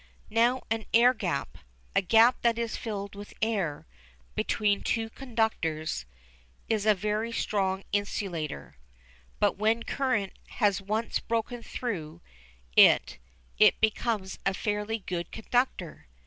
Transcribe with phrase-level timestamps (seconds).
[0.31, 1.59] Now an air gap
[1.95, 3.85] a gap that is filled with air,
[4.33, 6.05] between two conductors
[6.67, 8.77] is a very strong insulator.
[9.39, 12.19] But when current has once broken through
[12.75, 13.19] it
[13.59, 16.07] it becomes a fairly good conductor.